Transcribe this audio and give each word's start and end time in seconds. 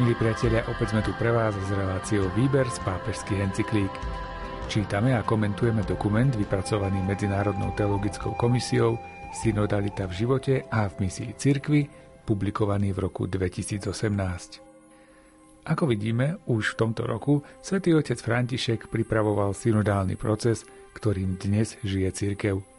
Milí 0.00 0.16
priatelia, 0.16 0.64
opäť 0.64 0.96
sme 0.96 1.04
tu 1.04 1.12
pre 1.20 1.28
vás 1.28 1.52
s 1.52 1.68
reláciou 1.76 2.32
Výber 2.32 2.64
z 2.72 2.80
pápežských 2.88 3.52
encyklík. 3.52 3.92
Čítame 4.64 5.12
a 5.12 5.20
komentujeme 5.20 5.84
dokument 5.84 6.32
vypracovaný 6.32 7.04
Medzinárodnou 7.04 7.76
teologickou 7.76 8.32
komisiou 8.32 8.96
Synodalita 9.36 10.08
v 10.08 10.24
živote 10.24 10.64
a 10.72 10.88
v 10.88 11.04
misii 11.04 11.36
cirkvy, 11.36 11.92
publikovaný 12.24 12.96
v 12.96 13.12
roku 13.12 13.28
2018. 13.28 15.68
Ako 15.68 15.84
vidíme, 15.84 16.40
už 16.48 16.72
v 16.72 16.78
tomto 16.80 17.04
roku 17.04 17.44
svätý 17.60 17.92
otec 17.92 18.16
František 18.16 18.88
pripravoval 18.88 19.52
synodálny 19.52 20.16
proces, 20.16 20.64
ktorým 20.96 21.36
dnes 21.36 21.76
žije 21.84 22.08
cirkev. 22.16 22.69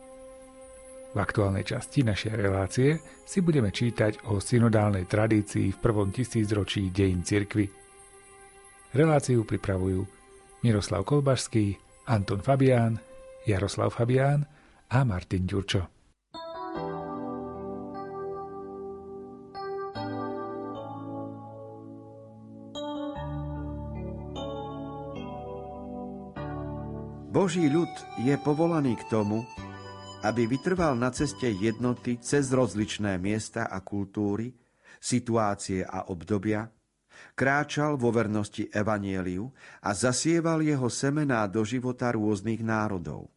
V 1.12 1.20
aktuálnej 1.20 1.68
časti 1.68 2.08
našej 2.08 2.40
relácie 2.40 2.96
si 3.28 3.44
budeme 3.44 3.68
čítať 3.68 4.32
o 4.32 4.40
synodálnej 4.40 5.04
tradícii 5.12 5.76
v 5.76 5.82
prvom 5.84 6.08
tisícročí 6.08 6.88
dejín 6.88 7.28
cirkvy. 7.28 7.68
Reláciu 8.96 9.44
pripravujú 9.44 10.08
Miroslav 10.64 11.04
Kolbašský, 11.04 11.76
Anton 12.08 12.40
Fabián, 12.40 12.96
Jaroslav 13.44 13.92
Fabián 13.92 14.48
a 14.88 15.04
Martin 15.04 15.44
Ďurčo. 15.44 15.84
Boží 27.32 27.68
ľud 27.68 27.92
je 28.24 28.36
povolaný 28.44 28.96
k 28.96 29.04
tomu, 29.12 29.44
aby 30.22 30.46
vytrval 30.46 30.94
na 30.94 31.10
ceste 31.10 31.50
jednoty 31.50 32.22
cez 32.22 32.54
rozličné 32.54 33.18
miesta 33.18 33.66
a 33.66 33.82
kultúry, 33.82 34.54
situácie 35.02 35.82
a 35.82 36.14
obdobia, 36.14 36.70
kráčal 37.34 37.98
vo 37.98 38.14
vernosti 38.14 38.70
Evanieliu 38.70 39.50
a 39.82 39.98
zasieval 39.98 40.62
jeho 40.62 40.94
semená 40.94 41.50
do 41.50 41.66
života 41.66 42.14
rôznych 42.14 42.62
národov. 42.62 43.34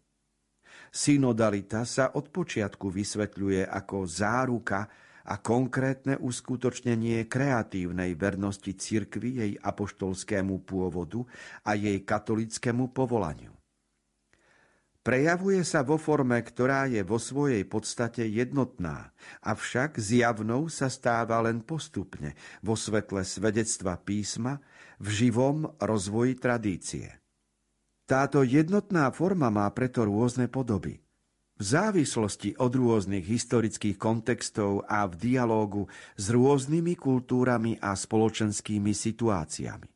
Synodalita 0.92 1.88
sa 1.88 2.12
od 2.14 2.28
počiatku 2.28 2.92
vysvetľuje 2.92 3.64
ako 3.66 4.04
záruka 4.04 4.86
a 5.24 5.40
konkrétne 5.40 6.20
uskutočnenie 6.20 7.24
kreatívnej 7.24 8.12
vernosti 8.12 8.76
cirkvi 8.76 9.30
jej 9.40 9.52
apoštolskému 9.56 10.68
pôvodu 10.68 11.24
a 11.64 11.72
jej 11.72 11.96
katolickému 12.04 12.92
povolaniu. 12.92 13.53
Prejavuje 15.04 15.60
sa 15.68 15.84
vo 15.84 16.00
forme, 16.00 16.40
ktorá 16.40 16.88
je 16.88 17.04
vo 17.04 17.20
svojej 17.20 17.68
podstate 17.68 18.24
jednotná, 18.24 19.12
avšak 19.44 20.00
zjavnou 20.00 20.72
sa 20.72 20.88
stáva 20.88 21.44
len 21.44 21.60
postupne 21.60 22.32
vo 22.64 22.72
svetle 22.72 23.20
svedectva 23.20 24.00
písma 24.00 24.64
v 24.96 25.06
živom 25.12 25.68
rozvoji 25.76 26.40
tradície. 26.40 27.20
Táto 28.08 28.40
jednotná 28.40 29.12
forma 29.12 29.52
má 29.52 29.68
preto 29.76 30.08
rôzne 30.08 30.48
podoby. 30.48 31.04
V 31.54 31.62
závislosti 31.62 32.56
od 32.56 32.72
rôznych 32.72 33.28
historických 33.28 34.00
kontextov 34.00 34.88
a 34.88 35.04
v 35.04 35.20
dialógu 35.20 35.84
s 36.16 36.32
rôznymi 36.32 36.96
kultúrami 36.96 37.76
a 37.76 37.92
spoločenskými 37.92 38.96
situáciami. 38.96 39.93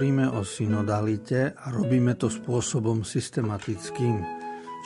Hovoríme 0.00 0.32
o 0.32 0.40
synodalite 0.40 1.52
a 1.60 1.68
robíme 1.68 2.16
to 2.16 2.32
spôsobom 2.32 3.04
systematickým, 3.04 4.24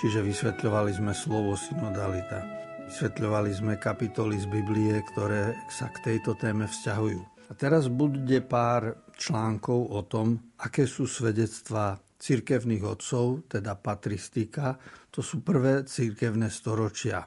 čiže 0.03 0.19
vysvetľovali 0.19 0.91
sme 0.91 1.15
slovo 1.15 1.55
synodalita. 1.55 2.43
Vysvetľovali 2.91 3.51
sme 3.55 3.79
kapitoly 3.79 4.43
z 4.43 4.51
Biblie, 4.51 4.99
ktoré 5.15 5.55
sa 5.71 5.87
k 5.95 6.11
tejto 6.11 6.35
téme 6.35 6.67
vzťahujú. 6.67 7.47
A 7.47 7.53
teraz 7.55 7.87
bude 7.87 8.43
pár 8.43 9.07
článkov 9.15 9.95
o 9.95 10.03
tom, 10.03 10.51
aké 10.59 10.83
sú 10.83 11.07
svedectvá 11.07 11.95
cirkevných 12.19 12.83
odcov, 12.83 13.47
teda 13.47 13.79
patristika, 13.79 14.75
to 15.15 15.23
sú 15.23 15.47
prvé 15.47 15.87
cirkevné 15.87 16.51
storočia. 16.51 17.23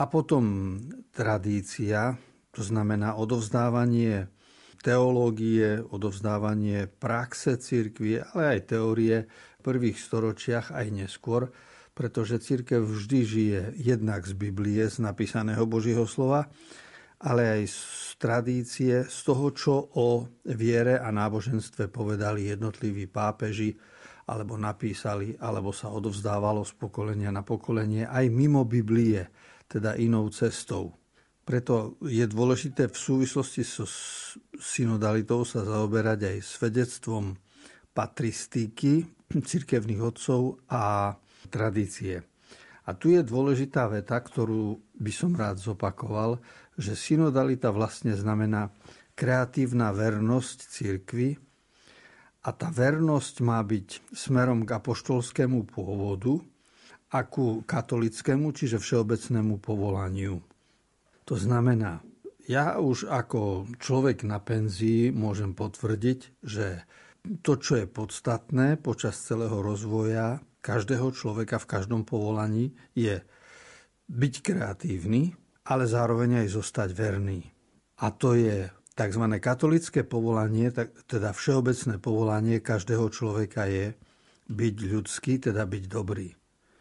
A 0.00 0.02
potom 0.08 0.72
tradícia, 1.12 2.16
to 2.48 2.64
znamená 2.64 3.12
odovzdávanie 3.20 4.39
teológie, 4.80 5.80
odovzdávanie 5.80 6.88
praxe 6.88 7.60
církvy, 7.60 8.24
ale 8.32 8.56
aj 8.56 8.60
teórie 8.72 9.28
v 9.28 9.60
prvých 9.60 10.00
storočiach 10.00 10.72
aj 10.72 10.86
neskôr, 10.88 11.52
pretože 11.92 12.40
církev 12.40 12.80
vždy 12.80 13.20
žije 13.24 13.60
jednak 13.76 14.24
z 14.24 14.32
Biblie, 14.32 14.88
z 14.88 15.04
napísaného 15.04 15.68
Božieho 15.68 16.08
slova, 16.08 16.48
ale 17.20 17.60
aj 17.60 17.62
z 17.68 17.80
tradície, 18.16 18.94
z 19.04 19.18
toho, 19.28 19.52
čo 19.52 19.74
o 20.00 20.24
viere 20.48 20.96
a 20.96 21.12
náboženstve 21.12 21.92
povedali 21.92 22.48
jednotliví 22.48 23.04
pápeži, 23.04 23.76
alebo 24.30 24.54
napísali, 24.56 25.34
alebo 25.36 25.74
sa 25.74 25.90
odovzdávalo 25.90 26.62
z 26.62 26.72
pokolenia 26.78 27.34
na 27.34 27.42
pokolenie 27.42 28.06
aj 28.06 28.30
mimo 28.30 28.62
Biblie, 28.62 29.26
teda 29.66 29.98
inou 29.98 30.30
cestou. 30.30 30.99
Preto 31.50 31.98
je 32.06 32.22
dôležité 32.30 32.86
v 32.86 32.94
súvislosti 32.94 33.66
so 33.66 33.82
synodalitou 34.54 35.42
sa 35.42 35.66
zaoberať 35.66 36.30
aj 36.30 36.46
svedectvom 36.46 37.34
patristiky 37.90 39.02
cirkevných 39.26 39.98
odcov 39.98 40.62
a 40.70 41.10
tradície. 41.50 42.22
A 42.86 42.94
tu 42.94 43.10
je 43.10 43.26
dôležitá 43.26 43.90
veta, 43.90 44.22
ktorú 44.22 44.78
by 44.94 45.10
som 45.10 45.34
rád 45.34 45.58
zopakoval, 45.58 46.38
že 46.78 46.94
synodalita 46.94 47.74
vlastne 47.74 48.14
znamená 48.14 48.70
kreatívna 49.18 49.90
vernosť 49.90 50.58
cirkvy 50.70 51.34
a 52.46 52.54
tá 52.54 52.70
vernosť 52.70 53.34
má 53.42 53.58
byť 53.58 54.14
smerom 54.14 54.62
k 54.62 54.70
apoštolskému 54.78 55.66
pôvodu 55.66 56.38
a 57.10 57.26
ku 57.26 57.66
katolickému, 57.66 58.54
čiže 58.54 58.78
všeobecnému 58.78 59.58
povolaniu. 59.58 60.49
To 61.30 61.38
znamená, 61.38 62.02
ja 62.50 62.82
už 62.82 63.06
ako 63.06 63.70
človek 63.78 64.26
na 64.26 64.42
penzii 64.42 65.14
môžem 65.14 65.54
potvrdiť, 65.54 66.42
že 66.42 66.82
to, 67.46 67.54
čo 67.54 67.78
je 67.78 67.86
podstatné 67.86 68.74
počas 68.82 69.14
celého 69.14 69.62
rozvoja 69.62 70.42
každého 70.58 71.14
človeka 71.14 71.62
v 71.62 71.70
každom 71.70 72.02
povolaní, 72.02 72.74
je 72.98 73.22
byť 74.10 74.34
kreatívny, 74.42 75.30
ale 75.70 75.86
zároveň 75.86 76.42
aj 76.42 76.48
zostať 76.50 76.90
verný. 76.98 77.46
A 78.02 78.10
to 78.10 78.34
je 78.34 78.66
tzv. 78.98 79.24
katolické 79.38 80.02
povolanie, 80.02 80.74
teda 81.06 81.30
všeobecné 81.30 82.02
povolanie 82.02 82.58
každého 82.58 83.06
človeka 83.06 83.70
je 83.70 83.94
byť 84.50 84.74
ľudský, 84.82 85.38
teda 85.38 85.62
byť 85.62 85.84
dobrý. 85.86 86.39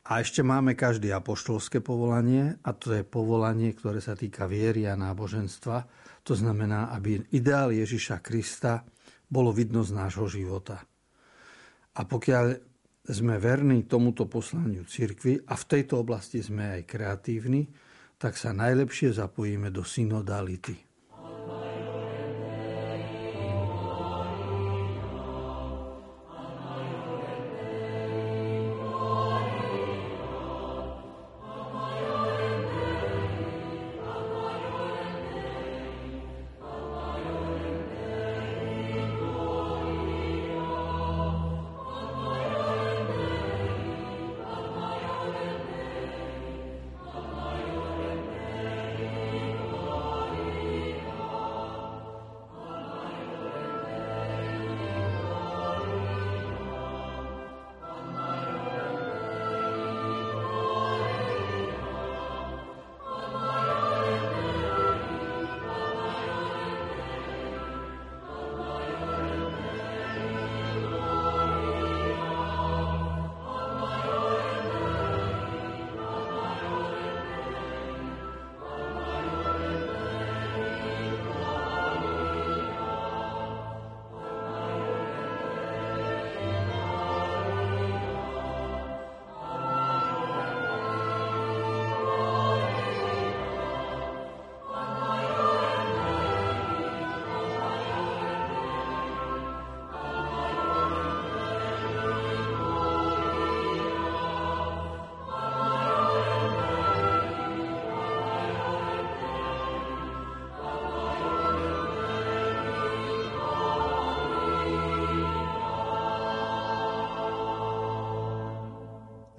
A 0.10 0.26
ešte 0.26 0.42
máme 0.42 0.74
každý 0.74 1.14
apoštolské 1.14 1.86
povolanie 1.86 2.58
a 2.66 2.74
to 2.74 2.98
je 2.98 3.06
povolanie, 3.06 3.78
ktoré 3.78 4.02
sa 4.02 4.18
týka 4.18 4.50
viery 4.50 4.90
a 4.90 4.98
náboženstva. 4.98 5.86
To 6.26 6.34
znamená, 6.34 6.90
aby 6.98 7.22
ideál 7.30 7.70
Ježiša 7.70 8.18
Krista 8.26 8.82
bolo 9.30 9.54
vidno 9.54 9.86
z 9.86 9.94
nášho 9.94 10.26
života. 10.26 10.82
A 11.94 12.02
pokiaľ 12.10 12.58
sme 13.06 13.38
verní 13.38 13.86
tomuto 13.86 14.26
poslaniu 14.26 14.82
cirkvi 14.90 15.46
a 15.46 15.54
v 15.54 15.68
tejto 15.78 16.02
oblasti 16.02 16.42
sme 16.42 16.82
aj 16.82 16.90
kreatívni, 16.90 17.70
tak 18.18 18.34
sa 18.34 18.50
najlepšie 18.50 19.14
zapojíme 19.14 19.70
do 19.70 19.86
synodality. 19.86 20.89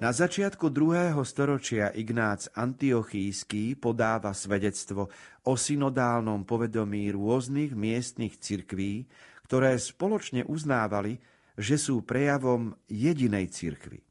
Na 0.01 0.09
začiatku 0.09 0.73
druhého 0.73 1.21
storočia 1.21 1.93
Ignác 1.93 2.49
Antiochísky 2.57 3.77
podáva 3.77 4.33
svedectvo 4.33 5.13
o 5.45 5.53
synodálnom 5.53 6.41
povedomí 6.41 7.13
rôznych 7.13 7.77
miestnych 7.77 8.41
cirkví, 8.41 9.05
ktoré 9.45 9.77
spoločne 9.77 10.41
uznávali, 10.49 11.21
že 11.53 11.77
sú 11.77 12.01
prejavom 12.01 12.73
jedinej 12.89 13.53
cirkvy. 13.53 14.01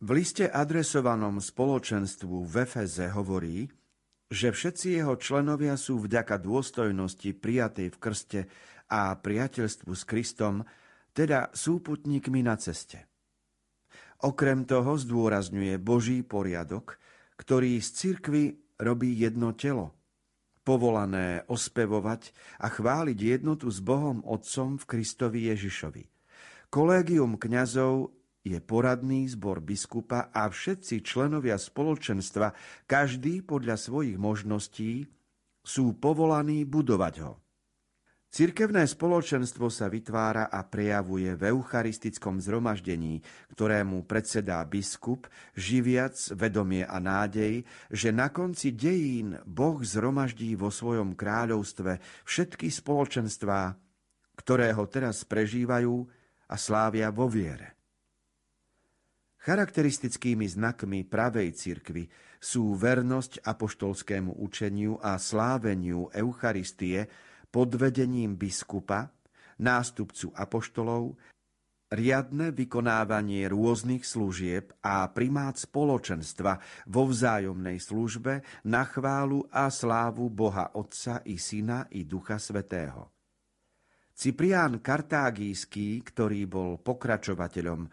V 0.00 0.08
liste 0.16 0.48
adresovanom 0.48 1.44
spoločenstvu 1.44 2.48
v 2.48 2.54
Efeze 2.64 3.12
hovorí, 3.12 3.68
že 4.32 4.48
všetci 4.48 4.96
jeho 4.96 5.20
členovia 5.20 5.76
sú 5.76 6.00
vďaka 6.00 6.40
dôstojnosti 6.40 7.36
prijatej 7.36 7.92
v 7.92 8.00
krste 8.00 8.40
a 8.88 9.12
priateľstvu 9.12 9.92
s 9.92 10.08
Kristom, 10.08 10.64
teda 11.12 11.52
súputníkmi 11.52 12.40
na 12.40 12.56
ceste. 12.56 13.09
Okrem 14.20 14.68
toho 14.68 15.00
zdôrazňuje 15.00 15.80
Boží 15.80 16.20
poriadok, 16.20 17.00
ktorý 17.40 17.80
z 17.80 17.88
cirkvy 17.88 18.44
robí 18.76 19.16
jedno 19.16 19.56
telo, 19.56 19.96
povolané 20.60 21.48
ospevovať 21.48 22.36
a 22.60 22.68
chváliť 22.68 23.16
jednotu 23.16 23.72
s 23.72 23.80
Bohom 23.80 24.20
Otcom 24.28 24.76
v 24.76 24.84
Kristovi 24.84 25.48
Ježišovi. 25.48 26.04
Kolégium 26.68 27.40
kňazov 27.40 28.12
je 28.44 28.60
poradný 28.60 29.24
zbor 29.28 29.64
biskupa 29.64 30.28
a 30.32 30.52
všetci 30.52 31.00
členovia 31.00 31.56
spoločenstva, 31.56 32.52
každý 32.84 33.40
podľa 33.40 33.80
svojich 33.80 34.20
možností, 34.20 35.08
sú 35.60 35.96
povolaní 35.96 36.64
budovať 36.64 37.14
ho. 37.24 37.40
Cirkevné 38.30 38.86
spoločenstvo 38.86 39.66
sa 39.74 39.90
vytvára 39.90 40.54
a 40.54 40.62
prejavuje 40.62 41.34
v 41.34 41.50
eucharistickom 41.50 42.38
zhromaždení, 42.38 43.18
ktorému 43.50 44.06
predsedá 44.06 44.62
biskup, 44.70 45.26
živiac 45.58 46.14
vedomie 46.38 46.86
a 46.86 47.02
nádej, 47.02 47.66
že 47.90 48.14
na 48.14 48.30
konci 48.30 48.70
dejín 48.70 49.34
Boh 49.42 49.82
zhromaždí 49.82 50.54
vo 50.54 50.70
svojom 50.70 51.18
kráľovstve 51.18 51.98
všetky 52.22 52.70
spoločenstvá, 52.70 53.74
ktoré 54.38 54.78
ho 54.78 54.86
teraz 54.86 55.26
prežívajú 55.26 56.06
a 56.46 56.54
slávia 56.54 57.10
vo 57.10 57.26
viere. 57.26 57.74
Charakteristickými 59.42 60.46
znakmi 60.46 61.02
pravej 61.02 61.50
cirkvy 61.50 62.06
sú 62.38 62.78
vernosť 62.78 63.42
apoštolskému 63.42 64.38
učeniu 64.38 65.02
a 65.02 65.18
sláveniu 65.18 66.14
Eucharistie, 66.14 67.10
pod 67.50 67.74
vedením 67.74 68.38
biskupa, 68.38 69.10
nástupcu 69.60 70.32
apoštolov, 70.32 71.18
riadne 71.90 72.54
vykonávanie 72.54 73.50
rôznych 73.50 74.06
služieb 74.06 74.70
a 74.78 75.10
primát 75.10 75.58
spoločenstva 75.58 76.86
vo 76.86 77.10
vzájomnej 77.10 77.82
službe 77.82 78.46
na 78.70 78.86
chválu 78.86 79.42
a 79.50 79.66
slávu 79.68 80.30
Boha 80.30 80.70
Otca 80.78 81.26
i 81.26 81.34
Syna 81.34 81.90
i 81.90 82.06
Ducha 82.06 82.38
Svetého. 82.38 83.10
Ciprián 84.14 84.78
Kartágijský, 84.78 86.04
ktorý 86.06 86.46
bol 86.46 86.78
pokračovateľom 86.78 87.88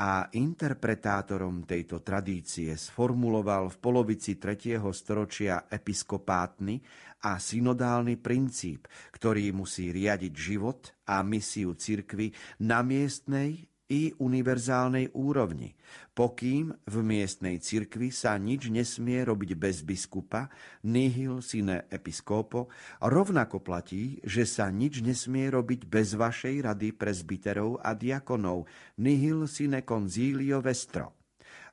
a 0.00 0.32
interpretátorom 0.32 1.68
tejto 1.68 2.00
tradície 2.00 2.72
sformuloval 2.72 3.68
v 3.68 3.76
polovici 3.84 4.40
3. 4.40 4.80
storočia 4.96 5.68
episkopátny 5.68 6.80
a 7.28 7.36
synodálny 7.36 8.16
princíp, 8.16 8.88
ktorý 9.12 9.52
musí 9.52 9.92
riadiť 9.92 10.32
život 10.32 10.96
a 11.04 11.20
misiu 11.20 11.76
cirkvy 11.76 12.32
na 12.64 12.80
miestnej 12.80 13.69
i 13.90 14.14
univerzálnej 14.22 15.10
úrovni, 15.18 15.74
pokým 16.14 16.70
v 16.86 16.96
miestnej 17.02 17.58
cirkvi 17.58 18.14
sa 18.14 18.38
nič 18.38 18.70
nesmie 18.70 19.26
robiť 19.26 19.58
bez 19.58 19.82
biskupa, 19.82 20.46
nihil 20.86 21.42
sine 21.42 21.90
episkopo, 21.90 22.70
rovnako 23.02 23.58
platí, 23.58 24.22
že 24.22 24.46
sa 24.46 24.70
nič 24.70 25.02
nesmie 25.02 25.50
robiť 25.50 25.90
bez 25.90 26.14
vašej 26.14 26.70
rady 26.70 26.94
prezbiterov 26.94 27.82
a 27.82 27.98
diakonov, 27.98 28.70
nihil 29.02 29.50
sine 29.50 29.82
concilio 29.82 30.62
vestro. 30.62 31.18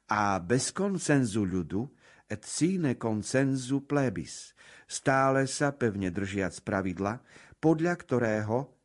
A 0.09 0.41
bez 0.41 0.73
konsenzu 0.73 1.45
ľudu, 1.45 1.85
et 2.27 2.43
sine 2.43 2.97
consensu 2.99 3.85
plebis, 3.85 4.57
stále 4.89 5.45
sa 5.45 5.71
pevne 5.71 6.11
držiac 6.11 6.59
pravidla, 6.65 7.21
podľa 7.61 7.93
ktorého 7.93 8.76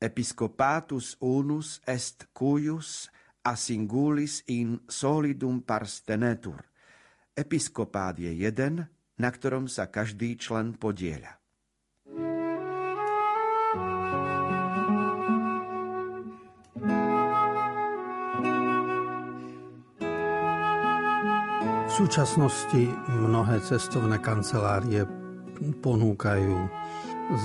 Episcopatus 0.00 1.20
unus 1.20 1.76
est 1.84 2.32
cuius 2.32 3.12
a 3.44 3.52
singulis 3.52 4.40
in 4.48 4.80
solidum 4.88 5.60
pars 5.60 6.00
tenetur. 6.00 6.56
Episkopát 7.36 8.16
je 8.16 8.32
jeden, 8.32 8.88
na 9.20 9.28
ktorom 9.28 9.68
sa 9.68 9.92
každý 9.92 10.40
člen 10.40 10.72
podieľa. 10.80 11.36
V 21.84 21.92
súčasnosti 21.92 22.88
mnohé 23.20 23.60
cestovné 23.68 24.16
kancelárie 24.24 25.04
ponúkajú 25.84 26.56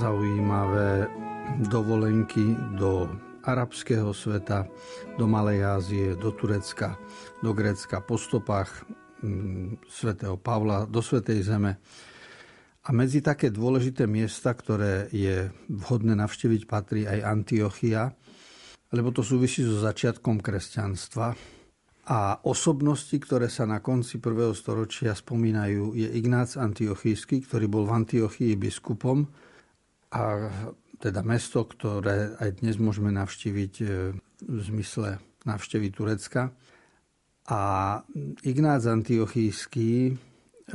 zaujímavé 0.00 1.25
dovolenky 1.66 2.56
do 2.76 3.08
arabského 3.46 4.10
sveta, 4.10 4.66
do 5.14 5.24
Malej 5.30 5.62
Ázie, 5.62 6.08
do 6.18 6.34
Turecka, 6.34 6.98
do 7.40 7.54
Grécka, 7.54 8.02
po 8.02 8.18
stopách 8.18 8.84
mm, 9.22 9.86
svätého 9.86 10.34
Pavla, 10.36 10.84
do 10.84 10.98
Svetej 10.98 11.46
Zeme. 11.46 11.78
A 12.86 12.94
medzi 12.94 13.22
také 13.22 13.50
dôležité 13.50 14.06
miesta, 14.06 14.54
ktoré 14.54 15.10
je 15.10 15.50
vhodné 15.70 16.14
navštíviť, 16.18 16.62
patrí 16.70 17.02
aj 17.06 17.18
Antiochia, 17.22 18.14
lebo 18.94 19.10
to 19.10 19.26
súvisí 19.26 19.66
so 19.66 19.78
začiatkom 19.82 20.38
kresťanstva. 20.38 21.34
A 22.06 22.38
osobnosti, 22.46 23.18
ktoré 23.18 23.50
sa 23.50 23.66
na 23.66 23.82
konci 23.82 24.22
prvého 24.22 24.54
storočia 24.54 25.10
spomínajú, 25.10 25.98
je 25.98 26.06
Ignác 26.06 26.54
Antiochísky, 26.54 27.42
ktorý 27.42 27.66
bol 27.66 27.82
v 27.82 28.06
Antiochii 28.06 28.54
biskupom 28.54 29.26
a 30.14 30.46
teda 30.98 31.20
mesto, 31.22 31.64
ktoré 31.64 32.36
aj 32.40 32.64
dnes 32.64 32.76
môžeme 32.80 33.12
navštíviť 33.12 33.74
e, 33.82 33.86
v 34.44 34.60
zmysle 34.72 35.20
navštevy 35.44 35.88
Turecka. 35.92 36.50
A 37.46 37.60
Ignác 38.42 38.84
Antiochísky 38.88 40.10
e, 40.10 40.12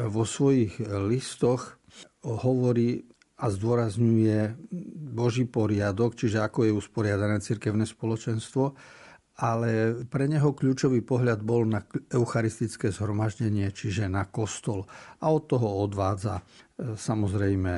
vo 0.07 0.23
svojich 0.23 0.79
listoch 1.09 1.81
hovorí 2.23 3.11
a 3.41 3.49
zdôrazňuje 3.49 4.69
Boží 5.17 5.49
poriadok, 5.49 6.13
čiže 6.13 6.45
ako 6.45 6.69
je 6.69 6.77
usporiadané 6.77 7.41
cirkevné 7.41 7.89
spoločenstvo, 7.89 8.77
ale 9.41 9.97
pre 10.05 10.29
neho 10.29 10.53
kľúčový 10.53 11.01
pohľad 11.01 11.41
bol 11.41 11.65
na 11.65 11.81
eucharistické 12.13 12.93
zhromaždenie, 12.93 13.73
čiže 13.73 14.05
na 14.05 14.29
kostol. 14.29 14.85
A 15.17 15.33
od 15.33 15.49
toho 15.49 15.81
odvádza 15.81 16.45
Samozrejme, 16.81 17.73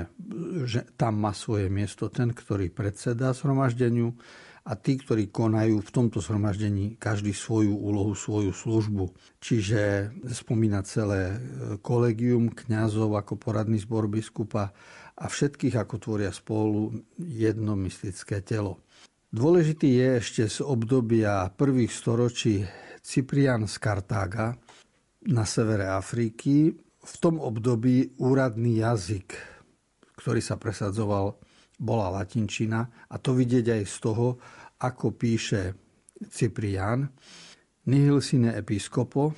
že 0.64 0.88
tam 0.96 1.28
má 1.28 1.36
svoje 1.36 1.68
miesto 1.68 2.08
ten, 2.08 2.32
ktorý 2.32 2.72
predseda 2.72 3.36
zhromaždeniu 3.36 4.16
a 4.64 4.80
tí, 4.80 4.96
ktorí 4.96 5.28
konajú 5.28 5.84
v 5.84 5.92
tomto 5.92 6.24
zhromaždení 6.24 6.96
každý 6.96 7.36
svoju 7.36 7.76
úlohu, 7.76 8.16
svoju 8.16 8.56
službu. 8.56 9.12
Čiže 9.44 10.12
spomína 10.32 10.88
celé 10.88 11.36
kolegium 11.84 12.48
kňazov 12.48 13.20
ako 13.20 13.36
poradný 13.36 13.84
zbor 13.84 14.08
biskupa 14.08 14.72
a 15.20 15.26
všetkých 15.28 15.76
ako 15.76 15.96
tvoria 16.00 16.32
spolu 16.32 16.96
jedno 17.20 17.76
mystické 17.76 18.40
telo. 18.40 18.88
Dôležitý 19.34 20.00
je 20.00 20.08
ešte 20.24 20.44
z 20.48 20.64
obdobia 20.64 21.52
prvých 21.52 21.92
storočí 21.92 22.64
Cyprian 23.04 23.68
z 23.68 23.76
Kartága 23.84 24.56
na 25.28 25.44
severe 25.44 25.92
Afriky, 25.92 26.72
v 27.04 27.16
tom 27.20 27.40
období 27.44 28.16
úradný 28.24 28.80
jazyk, 28.80 29.36
ktorý 30.16 30.40
sa 30.40 30.56
presadzoval, 30.56 31.36
bola 31.76 32.08
latinčina 32.22 33.10
a 33.12 33.16
to 33.20 33.36
vidieť 33.36 33.76
aj 33.76 33.84
z 33.84 33.96
toho, 34.00 34.28
ako 34.80 35.12
píše 35.16 35.76
Cyprian, 36.32 37.04
nihil 37.92 38.24
sine 38.24 38.56
episkopo, 38.56 39.36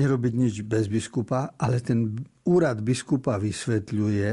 nerobiť 0.00 0.32
nič 0.32 0.54
bez 0.64 0.88
biskupa, 0.88 1.52
ale 1.60 1.84
ten 1.84 2.16
úrad 2.48 2.80
biskupa 2.80 3.36
vysvetľuje, 3.36 4.30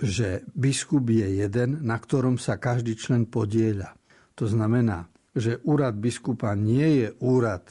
že 0.00 0.42
biskup 0.56 1.06
je 1.06 1.44
jeden, 1.44 1.84
na 1.84 2.00
ktorom 2.00 2.40
sa 2.40 2.58
každý 2.58 2.98
člen 2.98 3.28
podieľa. 3.30 3.94
To 4.34 4.50
znamená, 4.50 5.06
že 5.36 5.62
úrad 5.62 5.94
biskupa 6.00 6.56
nie 6.58 7.04
je 7.04 7.08
úrad 7.22 7.62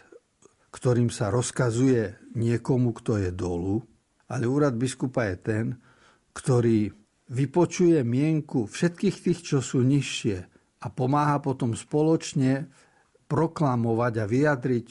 ktorým 0.73 1.13
sa 1.13 1.29
rozkazuje 1.29 2.17
niekomu, 2.33 2.93
kto 2.97 3.17
je 3.21 3.31
dolu, 3.33 3.81
ale 4.29 4.49
úrad 4.49 4.73
biskupa 4.77 5.29
je 5.29 5.37
ten, 5.37 5.65
ktorý 6.33 6.89
vypočuje 7.29 8.01
mienku 8.01 8.65
všetkých 8.65 9.17
tých, 9.21 9.39
čo 9.41 9.57
sú 9.61 9.85
nižšie 9.85 10.37
a 10.83 10.85
pomáha 10.91 11.39
potom 11.39 11.77
spoločne 11.77 12.67
proklamovať 13.29 14.13
a 14.19 14.25
vyjadriť 14.27 14.87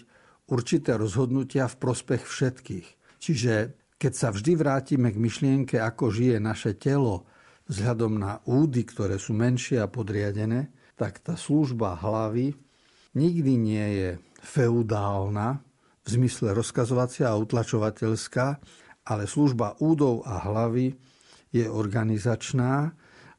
určité 0.49 0.97
rozhodnutia 0.97 1.69
v 1.69 1.79
prospech 1.79 2.23
všetkých. 2.25 2.89
Čiže 3.23 3.55
keď 4.01 4.13
sa 4.13 4.29
vždy 4.35 4.53
vrátime 4.59 5.15
k 5.15 5.23
myšlienke, 5.23 5.77
ako 5.79 6.11
žije 6.11 6.43
naše 6.43 6.75
telo 6.75 7.29
vzhľadom 7.71 8.19
na 8.19 8.43
údy, 8.51 8.83
ktoré 8.83 9.21
sú 9.21 9.37
menšie 9.37 9.79
a 9.79 9.87
podriadené, 9.87 10.75
tak 10.99 11.23
tá 11.23 11.39
služba 11.39 11.95
hlavy 11.95 12.51
nikdy 13.15 13.53
nie 13.55 13.87
je 13.95 14.11
feudálna, 14.43 15.63
v 16.03 16.09
zmysle 16.11 16.51
rozkazovacia 16.55 17.31
a 17.31 17.39
utlačovateľská, 17.39 18.47
ale 19.07 19.25
služba 19.27 19.79
údov 19.83 20.27
a 20.27 20.43
hlavy 20.43 20.95
je 21.51 21.67
organizačná, 21.67 22.91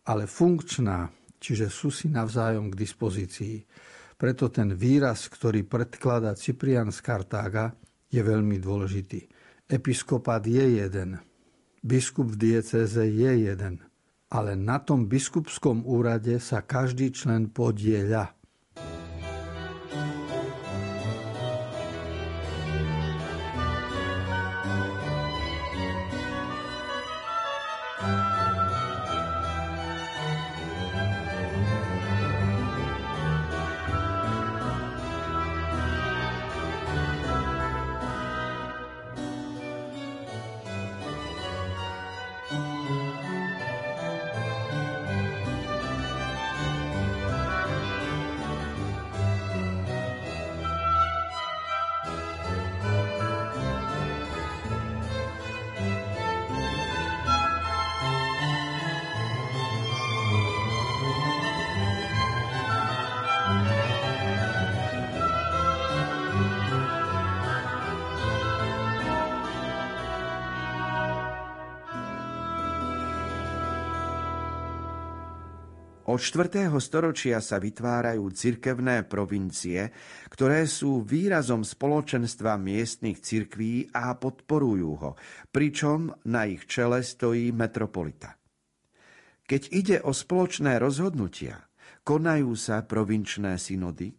ale 0.07 0.23
funkčná, 0.27 1.11
čiže 1.39 1.71
sú 1.71 1.91
si 1.91 2.11
navzájom 2.11 2.71
k 2.71 2.79
dispozícii. 2.79 3.57
Preto 4.15 4.47
ten 4.47 4.71
výraz, 4.71 5.27
ktorý 5.27 5.67
predkladá 5.67 6.35
Cyprian 6.35 6.91
z 6.91 6.99
Kartága, 7.03 7.75
je 8.07 8.21
veľmi 8.21 8.61
dôležitý. 8.61 9.25
Episkopát 9.67 10.43
je 10.45 10.83
jeden, 10.83 11.17
biskup 11.83 12.31
v 12.31 12.39
diecéze 12.39 13.03
je 13.03 13.31
jeden, 13.49 13.83
ale 14.31 14.55
na 14.55 14.79
tom 14.79 15.09
biskupskom 15.09 15.83
úrade 15.83 16.39
sa 16.39 16.61
každý 16.63 17.11
člen 17.11 17.51
podieľa. 17.51 18.31
Od 76.13 76.21
4. 76.21 76.69
storočia 76.77 77.41
sa 77.41 77.57
vytvárajú 77.57 78.29
cirkevné 78.37 79.01
provincie, 79.01 79.89
ktoré 80.29 80.69
sú 80.69 81.01
výrazom 81.01 81.65
spoločenstva 81.65 82.53
miestnych 82.61 83.17
cirkví 83.17 83.89
a 83.89 84.13
podporujú 84.13 84.91
ho, 85.01 85.11
pričom 85.49 86.13
na 86.29 86.45
ich 86.45 86.69
čele 86.69 87.01
stojí 87.01 87.49
metropolita. 87.49 88.37
Keď 89.49 89.61
ide 89.73 89.97
o 90.05 90.13
spoločné 90.13 90.77
rozhodnutia, 90.77 91.65
konajú 92.05 92.53
sa 92.53 92.85
provinčné 92.85 93.57
synody, 93.57 94.13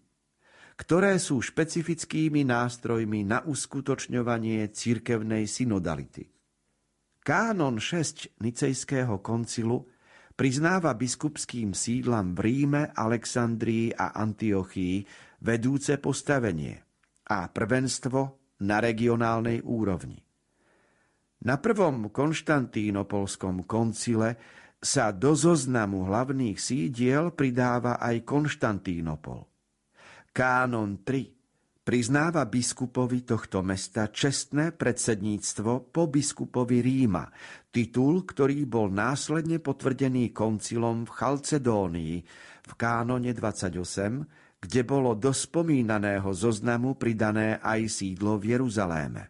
ktoré 0.75 1.15
sú 1.23 1.39
špecifickými 1.47 2.43
nástrojmi 2.43 3.23
na 3.23 3.47
uskutočňovanie 3.47 4.67
cirkevnej 4.75 5.47
synodality. 5.47 6.27
Kánon 7.23 7.79
6 7.79 8.43
Nicejského 8.43 9.23
koncilu 9.23 9.94
priznáva 10.35 10.95
biskupským 10.95 11.75
sídlam 11.75 12.35
v 12.35 12.41
Ríme, 12.51 12.83
Alexandrii 12.95 13.95
a 13.95 14.15
Antiochii 14.19 15.07
vedúce 15.43 15.99
postavenie 15.99 16.79
a 17.31 17.49
prvenstvo 17.51 18.21
na 18.63 18.79
regionálnej 18.79 19.63
úrovni. 19.63 20.19
Na 21.45 21.59
prvom 21.59 22.09
konštantínopolskom 22.09 23.67
koncile 23.67 24.39
sa 24.85 25.13
do 25.13 25.33
zoznamu 25.33 26.07
hlavných 26.07 26.61
sídiel 26.61 27.33
pridáva 27.33 27.97
aj 28.01 28.25
Konštantínopol. 28.25 29.45
Kánon 30.35 31.05
3 31.05 31.34
priznáva 31.85 32.49
biskupovi 32.49 33.29
tohto 33.29 33.61
mesta 33.61 34.09
čestné 34.09 34.73
predsedníctvo 34.73 35.93
po 35.93 36.09
biskupovi 36.09 36.81
Ríma, 36.81 37.29
titul, 37.69 38.25
ktorý 38.25 38.65
bol 38.65 38.89
následne 38.89 39.61
potvrdený 39.61 40.33
koncilom 40.33 41.05
v 41.05 41.11
Chalcedónii 41.13 42.15
v 42.65 42.73
kánone 42.73 43.37
28, 43.37 44.65
kde 44.65 44.81
bolo 44.89 45.13
do 45.13 45.29
spomínaného 45.29 46.33
zoznamu 46.33 46.97
pridané 46.97 47.61
aj 47.61 48.01
sídlo 48.01 48.41
v 48.41 48.57
Jeruzaléme. 48.57 49.29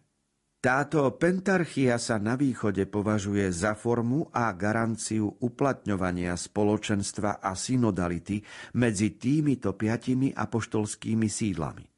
Táto 0.63 1.05
pentarchia 1.13 2.01
sa 2.01 2.17
na 2.17 2.33
východe 2.33 2.89
považuje 2.89 3.53
za 3.53 3.77
formu 3.77 4.33
a 4.33 4.49
garanciu 4.55 5.29
uplatňovania 5.29 6.33
spoločenstva 6.33 7.37
a 7.37 7.53
synodality 7.53 8.41
medzi 8.79 9.13
týmito 9.13 9.77
piatimi 9.77 10.33
apoštolskými 10.33 11.29
sídlami. 11.29 11.94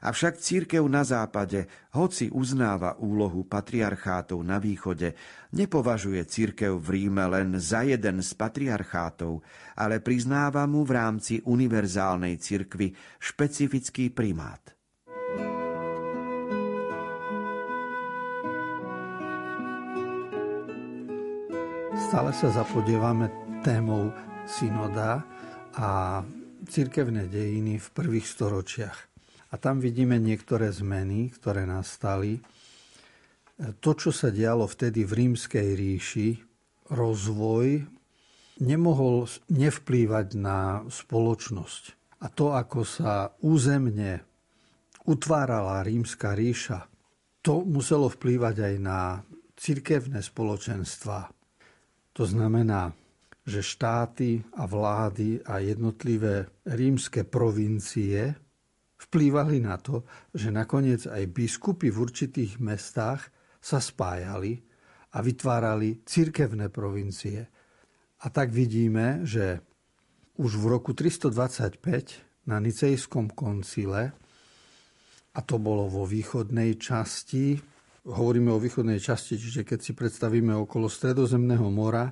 Avšak 0.00 0.40
církev 0.40 0.80
na 0.88 1.04
západe, 1.04 1.68
hoci 1.92 2.32
uznáva 2.32 2.96
úlohu 2.96 3.44
patriarchátov 3.44 4.40
na 4.40 4.56
východe, 4.56 5.12
nepovažuje 5.52 6.24
církev 6.24 6.72
v 6.72 6.88
Ríme 6.96 7.28
len 7.28 7.60
za 7.60 7.84
jeden 7.84 8.24
z 8.24 8.32
patriarchátov, 8.32 9.44
ale 9.76 10.00
priznáva 10.00 10.64
mu 10.64 10.88
v 10.88 10.96
rámci 10.96 11.44
univerzálnej 11.44 12.40
cirkvy 12.40 12.96
špecifický 13.20 14.08
primát. 14.08 14.72
Stále 22.08 22.32
sa 22.32 22.48
zapodievame 22.48 23.28
témou 23.60 24.10
synoda 24.48 25.22
a 25.76 26.24
cirkevné 26.66 27.28
dejiny 27.28 27.76
v 27.76 27.88
prvých 27.92 28.26
storočiach. 28.26 29.09
A 29.50 29.58
tam 29.58 29.82
vidíme 29.82 30.14
niektoré 30.22 30.70
zmeny, 30.70 31.34
ktoré 31.34 31.66
nastali. 31.66 32.38
To, 33.58 33.90
čo 33.92 34.14
sa 34.14 34.30
dialo 34.30 34.64
vtedy 34.64 35.02
v 35.02 35.26
rímskej 35.26 35.68
ríši, 35.74 36.28
rozvoj 36.90 37.82
nemohol 38.62 39.26
nevplývať 39.50 40.28
na 40.38 40.86
spoločnosť. 40.86 41.84
A 42.20 42.26
to, 42.28 42.52
ako 42.52 42.84
sa 42.84 43.32
územne 43.40 44.22
utvárala 45.08 45.80
rímska 45.80 46.36
ríša, 46.36 46.86
to 47.40 47.64
muselo 47.64 48.12
vplývať 48.12 48.56
aj 48.60 48.74
na 48.76 49.24
cirkevné 49.56 50.20
spoločenstva. 50.20 51.32
To 52.12 52.22
znamená, 52.28 52.92
že 53.48 53.64
štáty 53.64 54.44
a 54.60 54.68
vlády 54.68 55.40
a 55.48 55.64
jednotlivé 55.64 56.48
rímske 56.68 57.24
provincie 57.24 58.36
vplývali 59.00 59.64
na 59.64 59.80
to, 59.80 60.04
že 60.36 60.52
nakoniec 60.52 61.08
aj 61.08 61.24
biskupy 61.32 61.88
v 61.88 62.00
určitých 62.04 62.60
mestách 62.60 63.32
sa 63.60 63.80
spájali 63.80 64.60
a 65.16 65.24
vytvárali 65.24 66.04
cirkevné 66.04 66.68
provincie. 66.68 67.48
A 68.20 68.26
tak 68.28 68.52
vidíme, 68.52 69.24
že 69.24 69.64
už 70.36 70.60
v 70.60 70.64
roku 70.68 70.92
325 70.92 72.48
na 72.48 72.60
Nicejskom 72.60 73.32
koncile, 73.32 74.12
a 75.30 75.40
to 75.46 75.56
bolo 75.62 75.86
vo 75.86 76.04
východnej 76.04 76.74
časti, 76.76 77.54
hovoríme 78.08 78.50
o 78.50 78.58
východnej 78.58 78.98
časti, 78.98 79.38
čiže 79.38 79.62
keď 79.62 79.78
si 79.78 79.92
predstavíme 79.92 80.52
okolo 80.56 80.90
Stredozemného 80.90 81.68
mora, 81.70 82.10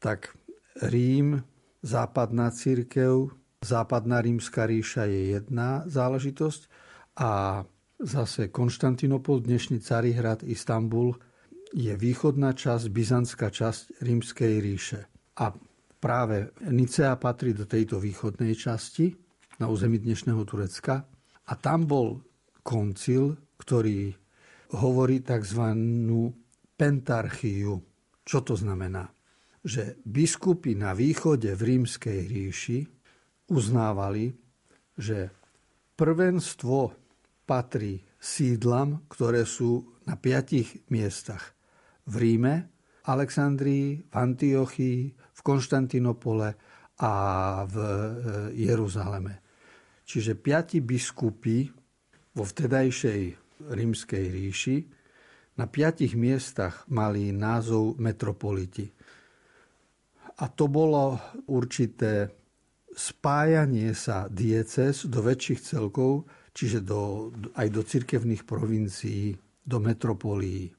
tak 0.00 0.32
Rím, 0.80 1.42
západná 1.82 2.48
církev, 2.54 3.28
Západná 3.60 4.24
rímska 4.24 4.64
ríša 4.64 5.04
je 5.04 5.36
jedna 5.36 5.84
záležitosť 5.84 6.62
a 7.20 7.60
zase 8.00 8.48
Konštantinopol, 8.48 9.44
dnešný 9.44 9.84
Carihrad, 9.84 10.40
Istanbul 10.48 11.12
je 11.76 11.92
východná 11.92 12.56
časť, 12.56 12.88
byzantská 12.88 13.52
časť 13.52 14.00
rímskej 14.00 14.52
ríše. 14.64 15.00
A 15.44 15.52
práve 16.00 16.56
Nicea 16.72 17.20
patrí 17.20 17.52
do 17.52 17.68
tejto 17.68 18.00
východnej 18.00 18.56
časti 18.56 19.12
na 19.60 19.68
území 19.68 20.00
dnešného 20.00 20.40
Turecka 20.48 21.04
a 21.44 21.52
tam 21.60 21.84
bol 21.84 22.16
koncil, 22.64 23.36
ktorý 23.60 24.08
hovorí 24.72 25.20
tzv. 25.20 25.62
pentarchiu. 26.80 27.76
Čo 28.24 28.38
to 28.40 28.56
znamená? 28.56 29.04
Že 29.60 30.00
biskupy 30.00 30.80
na 30.80 30.96
východe 30.96 31.52
v 31.52 31.76
rímskej 31.76 32.24
ríši 32.24 32.99
uznávali, 33.50 34.32
že 34.94 35.34
prvenstvo 35.98 36.94
patrí 37.44 38.00
sídlam, 38.16 39.02
ktoré 39.10 39.42
sú 39.42 39.98
na 40.06 40.14
piatich 40.14 40.86
miestach. 40.88 41.52
V 42.06 42.14
Ríme, 42.22 42.70
Alexandrii, 43.10 44.06
v 44.06 44.14
Antiochii, 44.14 45.00
v 45.12 45.40
Konštantinopole 45.42 46.48
a 47.00 47.12
v 47.66 47.76
e, 47.76 47.88
Jeruzaleme. 48.70 49.42
Čiže 50.04 50.36
piati 50.36 50.78
biskupy 50.84 51.70
vo 52.36 52.44
vtedajšej 52.44 53.22
rímskej 53.72 54.24
ríši 54.30 54.76
na 55.56 55.68
piatich 55.68 56.16
miestach 56.16 56.88
mali 56.88 57.32
názov 57.32 58.00
metropoliti. 58.00 58.88
A 60.40 60.48
to 60.48 60.72
bolo 60.72 61.20
určité 61.52 62.39
spájanie 62.94 63.94
sa 63.94 64.26
dieces 64.30 65.06
do 65.06 65.22
väčších 65.22 65.60
celkov, 65.62 66.26
čiže 66.54 66.82
do, 66.82 67.30
aj 67.54 67.68
do 67.70 67.82
cirkevných 67.86 68.42
provincií, 68.44 69.38
do 69.62 69.78
metropolí. 69.78 70.74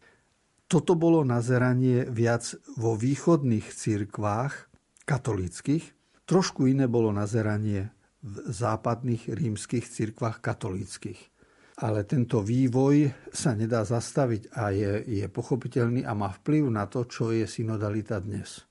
Toto 0.68 0.96
bolo 0.96 1.24
nazeranie 1.28 2.08
viac 2.08 2.56
vo 2.80 2.96
východných 2.96 3.68
cirkvách 3.68 4.72
katolických, 5.04 5.84
trošku 6.24 6.68
iné 6.72 6.88
bolo 6.88 7.12
nazeranie 7.12 7.92
v 8.24 8.36
západných 8.48 9.28
rímskych 9.28 9.84
cirkvách 9.84 10.40
katolických. 10.40 11.20
Ale 11.82 12.06
tento 12.06 12.46
vývoj 12.46 13.10
sa 13.34 13.58
nedá 13.58 13.82
zastaviť 13.82 14.54
a 14.54 14.70
je, 14.70 15.02
je 15.02 15.26
pochopiteľný 15.26 16.06
a 16.06 16.14
má 16.14 16.30
vplyv 16.30 16.70
na 16.70 16.86
to, 16.86 17.10
čo 17.10 17.34
je 17.34 17.50
synodalita 17.50 18.22
dnes. 18.22 18.71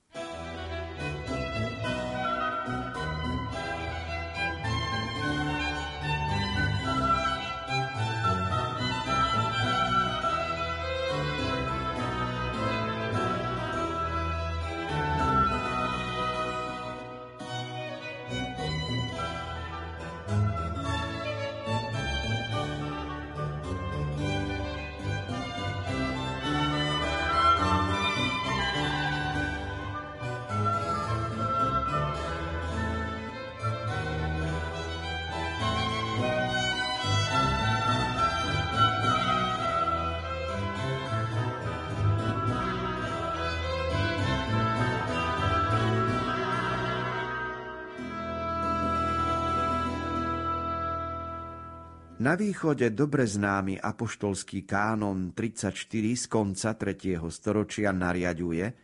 Na 52.21 52.37
východe 52.37 52.93
dobre 52.93 53.25
známy 53.25 53.81
apoštolský 53.81 54.61
kánon 54.69 55.33
34 55.33 55.73
z 55.89 56.25
konca 56.29 56.77
3. 56.77 57.17
storočia 57.33 57.89
nariaduje, 57.89 58.77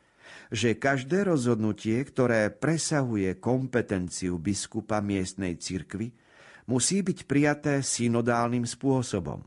že 0.49 0.81
každé 0.81 1.29
rozhodnutie, 1.29 2.01
ktoré 2.01 2.49
presahuje 2.49 3.37
kompetenciu 3.37 4.41
biskupa 4.41 5.05
miestnej 5.05 5.53
cirkvy, 5.61 6.09
musí 6.65 7.05
byť 7.05 7.29
prijaté 7.29 7.85
synodálnym 7.85 8.65
spôsobom. 8.65 9.45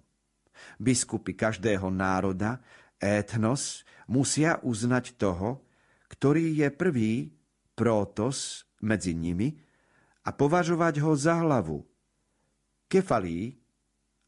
Biskupy 0.79 1.35
každého 1.35 1.91
národa, 1.91 2.63
etnos, 3.03 3.83
musia 4.07 4.63
uznať 4.63 5.19
toho, 5.19 5.67
ktorý 6.15 6.63
je 6.63 6.69
prvý, 6.71 7.35
protos, 7.75 8.71
medzi 8.87 9.19
nimi 9.19 9.51
a 10.23 10.31
považovať 10.31 10.95
ho 11.03 11.11
za 11.19 11.43
hlavu. 11.43 11.83
Kefalí, 12.87 13.60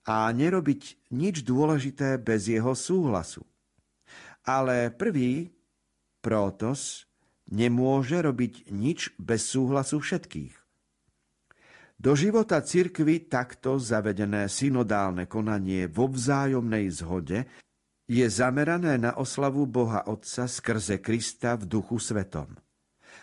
a 0.07 0.27
nerobiť 0.31 1.12
nič 1.15 1.47
dôležité 1.47 2.19
bez 2.19 2.51
jeho 2.51 2.75
súhlasu. 2.75 3.47
Ale 4.43 4.91
prvý, 4.91 5.55
Protos, 6.23 7.07
nemôže 7.51 8.23
robiť 8.23 8.71
nič 8.71 9.15
bez 9.19 9.51
súhlasu 9.51 9.99
všetkých. 9.99 10.55
Do 12.03 12.19
života 12.19 12.59
cirkvy 12.59 13.31
takto 13.31 13.79
zavedené 13.79 14.51
synodálne 14.51 15.31
konanie 15.31 15.87
vo 15.87 16.11
vzájomnej 16.11 16.91
zhode 16.91 17.47
je 18.11 18.27
zamerané 18.27 18.99
na 18.99 19.15
oslavu 19.15 19.71
Boha 19.71 20.03
Otca 20.11 20.51
skrze 20.51 20.99
Krista 20.99 21.55
v 21.55 21.71
duchu 21.71 22.03
svetom. 22.03 22.59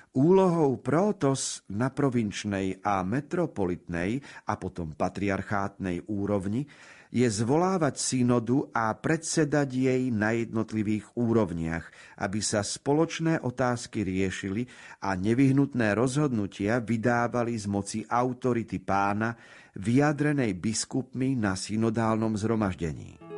Úlohou 0.09 0.81
protos 0.81 1.61
na 1.69 1.93
provinčnej 1.93 2.81
a 2.81 3.05
metropolitnej 3.05 4.17
a 4.49 4.57
potom 4.57 4.97
patriarchátnej 4.97 6.01
úrovni 6.09 6.65
je 7.13 7.29
zvolávať 7.29 7.97
synodu 7.97 8.69
a 8.73 8.89
predsedať 8.93 9.69
jej 9.69 10.09
na 10.09 10.33
jednotlivých 10.33 11.13
úrovniach, 11.13 11.89
aby 12.21 12.41
sa 12.41 12.65
spoločné 12.65 13.41
otázky 13.41 14.01
riešili 14.01 14.65
a 15.05 15.13
nevyhnutné 15.13 15.93
rozhodnutia 15.93 16.81
vydávali 16.81 17.53
z 17.53 17.65
moci 17.69 17.99
autority 18.05 18.81
pána, 18.81 19.37
vyjadrenej 19.77 20.57
biskupmi 20.57 21.37
na 21.37 21.53
synodálnom 21.53 22.33
zhromaždení. 22.33 23.28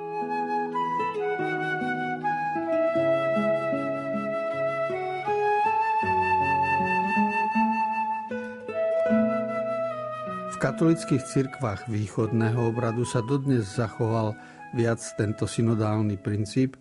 Katolických 10.62 11.26
cirkvách 11.26 11.90
východného 11.90 12.70
obradu 12.70 13.02
sa 13.02 13.26
dodnes 13.26 13.66
zachoval 13.66 14.38
viac 14.78 15.02
tento 15.18 15.50
synodálny 15.50 16.22
princíp, 16.22 16.78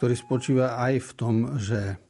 ktorý 0.00 0.16
spočíva 0.16 0.80
aj 0.80 0.94
v 1.04 1.10
tom, 1.12 1.34
že 1.60 2.00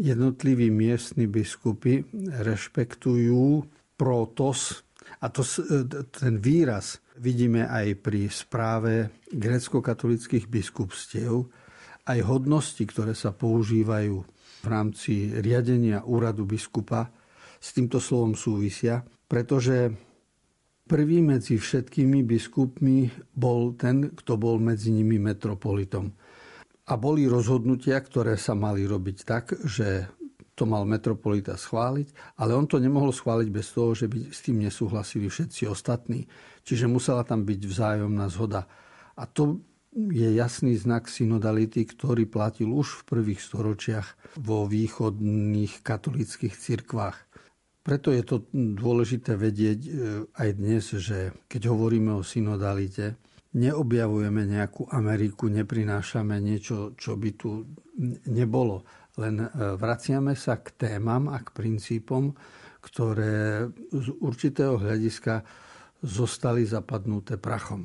jednotliví 0.00 0.72
miestni 0.72 1.28
biskupy 1.28 2.08
rešpektujú 2.40 3.68
protos, 4.00 4.88
a 5.20 5.28
to, 5.28 5.44
ten 6.08 6.40
výraz 6.40 7.04
vidíme 7.20 7.68
aj 7.68 8.00
pri 8.00 8.32
správe 8.32 9.12
grecko-katolických 9.28 10.48
biskupstiev, 10.48 11.52
aj 12.08 12.18
hodnosti, 12.24 12.80
ktoré 12.80 13.12
sa 13.12 13.36
používajú 13.36 14.16
v 14.64 14.66
rámci 14.72 15.36
riadenia 15.36 16.00
úradu 16.08 16.48
biskupa, 16.48 17.12
s 17.60 17.76
týmto 17.76 18.00
slovom 18.00 18.32
súvisia, 18.32 19.04
pretože 19.28 19.92
Prvý 20.84 21.24
medzi 21.24 21.56
všetkými 21.56 22.28
biskupmi 22.28 23.08
bol 23.32 23.72
ten, 23.72 24.12
kto 24.12 24.36
bol 24.36 24.60
medzi 24.60 24.92
nimi 24.92 25.16
metropolitom. 25.16 26.12
A 26.84 27.00
boli 27.00 27.24
rozhodnutia, 27.24 27.96
ktoré 28.04 28.36
sa 28.36 28.52
mali 28.52 28.84
robiť 28.84 29.18
tak, 29.24 29.56
že 29.64 30.04
to 30.52 30.68
mal 30.68 30.84
metropolita 30.84 31.56
schváliť, 31.56 32.36
ale 32.36 32.52
on 32.52 32.68
to 32.68 32.76
nemohol 32.76 33.16
schváliť 33.16 33.48
bez 33.48 33.72
toho, 33.72 33.96
že 33.96 34.12
by 34.12 34.28
s 34.28 34.44
tým 34.44 34.60
nesúhlasili 34.60 35.32
všetci 35.32 35.64
ostatní. 35.72 36.28
Čiže 36.68 36.84
musela 36.84 37.24
tam 37.24 37.48
byť 37.48 37.60
vzájomná 37.64 38.28
zhoda. 38.28 38.68
A 39.16 39.24
to 39.24 39.64
je 39.94 40.36
jasný 40.36 40.76
znak 40.76 41.08
synodality, 41.08 41.88
ktorý 41.88 42.28
platil 42.28 42.68
už 42.70 43.02
v 43.02 43.06
prvých 43.08 43.40
storočiach 43.40 44.36
vo 44.36 44.68
východných 44.68 45.80
katolických 45.80 46.54
cirkvách. 46.54 47.33
Preto 47.84 48.08
je 48.16 48.24
to 48.24 48.48
dôležité 48.56 49.36
vedieť 49.36 49.80
e, 49.84 49.90
aj 50.40 50.48
dnes, 50.56 50.84
že 50.88 51.36
keď 51.52 51.68
hovoríme 51.68 52.16
o 52.16 52.24
synodalite, 52.24 53.20
neobjavujeme 53.52 54.48
nejakú 54.48 54.88
Ameriku, 54.88 55.52
neprinášame 55.52 56.40
niečo, 56.40 56.96
čo 56.96 57.20
by 57.20 57.30
tu 57.36 57.68
nebolo. 58.32 58.88
Len 59.20 59.36
e, 59.36 59.46
vraciame 59.76 60.32
sa 60.32 60.64
k 60.64 60.72
témam 60.80 61.28
a 61.28 61.44
k 61.44 61.52
princípom, 61.52 62.32
ktoré 62.80 63.68
z 63.92 64.08
určitého 64.16 64.80
hľadiska 64.80 65.44
zostali 66.00 66.64
zapadnuté 66.64 67.36
prachom. 67.36 67.84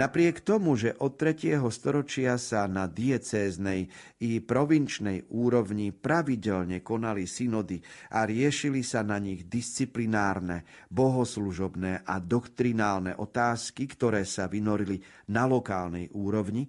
Napriek 0.00 0.40
tomu, 0.40 0.80
že 0.80 0.96
od 1.04 1.20
3. 1.20 1.60
storočia 1.68 2.40
sa 2.40 2.64
na 2.64 2.88
diecéznej 2.88 3.84
i 4.24 4.40
provinčnej 4.40 5.28
úrovni 5.28 5.92
pravidelne 5.92 6.80
konali 6.80 7.28
synody 7.28 7.84
a 8.16 8.24
riešili 8.24 8.80
sa 8.80 9.04
na 9.04 9.20
nich 9.20 9.44
disciplinárne, 9.44 10.64
bohoslužobné 10.88 12.08
a 12.08 12.16
doktrinálne 12.16 13.12
otázky, 13.12 13.92
ktoré 13.92 14.24
sa 14.24 14.48
vynorili 14.48 15.04
na 15.36 15.44
lokálnej 15.44 16.08
úrovni, 16.16 16.64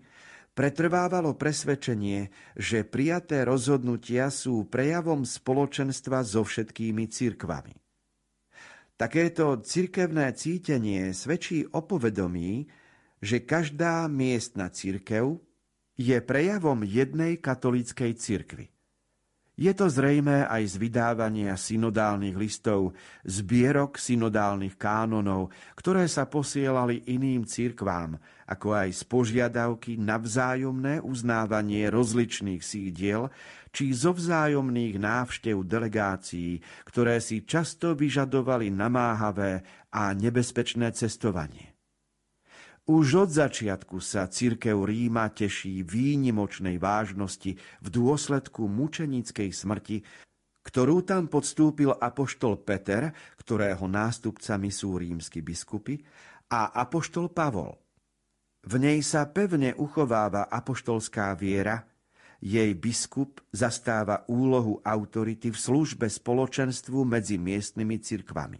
pretrvávalo 0.51 1.39
presvedčenie, 1.39 2.27
že 2.59 2.83
prijaté 2.83 3.47
rozhodnutia 3.47 4.27
sú 4.27 4.67
prejavom 4.67 5.23
spoločenstva 5.23 6.19
so 6.27 6.43
všetkými 6.43 7.07
cirkvami. 7.07 7.79
Takéto 8.99 9.63
cirkevné 9.63 10.35
cítenie 10.35 11.15
svedčí 11.15 11.63
o 11.63 11.79
povedomí, 11.87 12.80
že 13.21 13.45
každá 13.45 14.10
miestna 14.10 14.73
církev 14.73 15.38
je 15.95 16.17
prejavom 16.19 16.81
jednej 16.81 17.38
katolíckej 17.38 18.17
cirkvy. 18.17 18.73
Je 19.62 19.69
to 19.77 19.93
zrejme 19.93 20.49
aj 20.49 20.73
z 20.73 20.75
vydávania 20.81 21.53
synodálnych 21.53 22.34
listov, 22.34 22.97
zbierok 23.21 24.01
synodálnych 24.01 24.73
kánonov, 24.73 25.53
ktoré 25.77 26.10
sa 26.10 26.25
posielali 26.25 27.05
iným 27.13 27.45
cirkvám, 27.45 28.17
ako 28.49 28.73
aj 28.73 28.89
z 28.89 29.01
požiadavky 29.05 30.01
na 30.01 30.17
vzájomné 30.17 31.05
uznávanie 31.05 31.93
rozličných 31.93 32.63
sídiel 32.63 33.29
či 33.69 33.93
zo 33.93 34.17
vzájomných 34.17 34.97
návštev 34.97 35.62
delegácií, 35.62 36.57
ktoré 36.88 37.21
si 37.21 37.45
často 37.45 37.93
vyžadovali 37.93 38.73
namáhavé 38.73 39.62
a 39.93 40.10
nebezpečné 40.17 40.89
cestovanie. 40.97 41.70
Už 42.91 43.23
od 43.23 43.32
začiatku 43.32 44.04
sa 44.04 44.27
církev 44.27 44.75
Ríma 44.75 45.32
teší 45.32 45.80
výnimočnej 45.80 46.75
vážnosti 46.75 47.56
v 47.56 47.88
dôsledku 47.88 48.67
mučenickej 48.67 49.47
smrti, 49.47 50.04
ktorú 50.60 50.99
tam 51.08 51.32
podstúpil 51.32 51.95
apoštol 51.95 52.60
Peter, 52.67 53.15
ktorého 53.39 53.88
nástupcami 53.88 54.67
sú 54.67 54.99
rímsky 54.99 55.39
biskupy, 55.39 56.04
a 56.51 56.84
apoštol 56.84 57.32
Pavol. 57.32 57.80
V 58.67 58.75
nej 58.75 58.99
sa 59.08 59.23
pevne 59.32 59.71
uchováva 59.80 60.51
apoštolská 60.51 61.32
viera, 61.39 61.88
jej 62.43 62.75
biskup 62.75 63.39
zastáva 63.56 64.27
úlohu 64.27 64.84
autority 64.84 65.47
v 65.47 65.56
službe 65.56 66.12
spoločenstvu 66.12 67.08
medzi 67.08 67.39
miestnymi 67.39 68.04
cirkvami. 68.04 68.60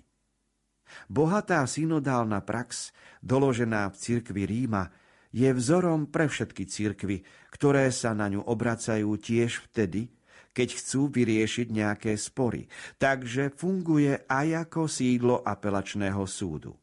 Bohatá 1.08 1.64
synodálna 1.68 2.42
prax, 2.42 2.92
doložená 3.22 3.92
v 3.92 3.96
cirkvi 3.96 4.44
Ríma, 4.48 4.90
je 5.32 5.48
vzorom 5.48 6.12
pre 6.12 6.28
všetky 6.28 6.68
cirkvy, 6.68 7.24
ktoré 7.56 7.88
sa 7.90 8.12
na 8.12 8.28
ňu 8.28 8.44
obracajú 8.44 9.16
tiež 9.16 9.72
vtedy, 9.72 10.12
keď 10.52 10.76
chcú 10.76 11.08
vyriešiť 11.08 11.68
nejaké 11.72 12.12
spory. 12.20 12.68
Takže 13.00 13.56
funguje 13.56 14.28
aj 14.28 14.68
ako 14.68 14.92
sídlo 14.92 15.40
apelačného 15.40 16.24
súdu. 16.28 16.76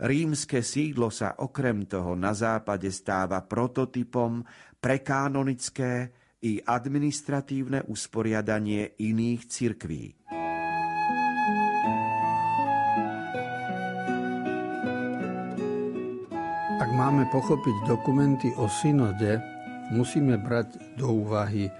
Rímske 0.00 0.64
sídlo 0.64 1.12
sa 1.14 1.38
okrem 1.38 1.86
toho 1.86 2.18
na 2.18 2.34
západe 2.34 2.90
stáva 2.90 3.44
prototypom 3.46 4.42
pre 4.80 5.04
kanonické 5.04 6.10
i 6.40 6.56
administratívne 6.56 7.84
usporiadanie 7.86 8.96
iných 8.96 9.40
cirkví. 9.44 10.04
Máme 17.00 17.24
pochopiť 17.32 17.88
dokumenty 17.88 18.52
o 18.60 18.68
synode, 18.68 19.40
musíme 19.88 20.36
brať 20.36 21.00
do 21.00 21.24
úvahy 21.24 21.72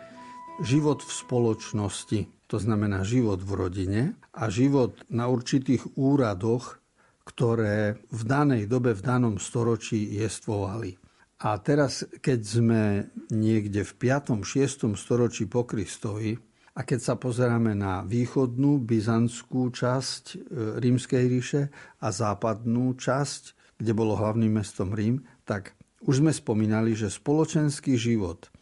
život 0.65 1.05
v 1.05 1.13
spoločnosti, 1.13 2.21
to 2.49 2.57
znamená 2.57 3.05
život 3.05 3.45
v 3.45 3.53
rodine 3.53 4.03
a 4.33 4.49
život 4.49 4.97
na 5.13 5.29
určitých 5.29 5.85
úradoch, 6.01 6.81
ktoré 7.29 8.01
v 8.09 8.23
danej 8.25 8.65
dobe, 8.65 8.97
v 8.97 9.05
danom 9.05 9.37
storočí 9.37 10.09
jestvovali. 10.17 10.97
A 11.45 11.61
teraz, 11.61 12.01
keď 12.25 12.41
sme 12.41 12.83
niekde 13.29 13.85
v 13.85 13.93
5. 14.01 14.41
6. 14.41 14.97
storočí 14.97 15.45
po 15.45 15.69
Kristovi, 15.69 16.33
a 16.73 16.81
keď 16.81 17.01
sa 17.05 17.15
pozeráme 17.21 17.77
na 17.77 18.01
východnú 18.09 18.81
byzantskú 18.81 19.69
časť 19.69 20.25
e, 20.33 20.37
rímskej 20.81 21.25
ríše 21.29 21.63
a 22.01 22.09
západnú 22.09 22.97
časť 22.97 23.60
kde 23.81 23.97
bolo 23.97 24.13
hlavným 24.21 24.61
mestom 24.61 24.93
Rím, 24.93 25.25
tak 25.49 25.73
už 26.05 26.21
sme 26.21 26.37
spomínali, 26.37 26.93
že 26.93 27.09
spoločenský 27.09 27.97
život 27.97 28.53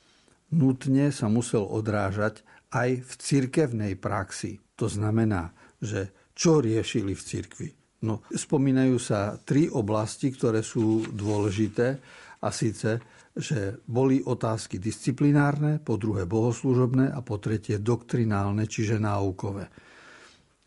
nutne 0.54 1.10
sa 1.10 1.26
musel 1.26 1.66
odrážať 1.66 2.46
aj 2.70 3.02
v 3.02 3.12
cirkevnej 3.18 3.92
praxi. 3.98 4.62
To 4.78 4.86
znamená, 4.86 5.50
že 5.82 6.14
čo 6.38 6.62
riešili 6.62 7.18
v 7.18 7.22
cirkvi? 7.22 7.68
No, 8.06 8.22
spomínajú 8.30 8.96
sa 9.02 9.34
tri 9.42 9.66
oblasti, 9.66 10.30
ktoré 10.30 10.62
sú 10.62 11.02
dôležité 11.10 11.98
a 12.38 12.48
síce, 12.54 13.02
že 13.34 13.82
boli 13.90 14.22
otázky 14.22 14.78
disciplinárne, 14.78 15.82
po 15.82 15.98
druhé 15.98 16.26
bohoslužobné 16.26 17.10
a 17.10 17.18
po 17.26 17.42
tretie 17.42 17.82
doktrinálne, 17.82 18.70
čiže 18.70 19.02
náukové. 19.02 19.66